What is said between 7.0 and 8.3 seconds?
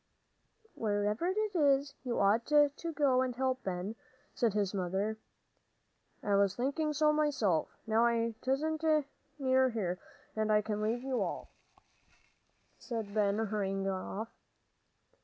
myself, now I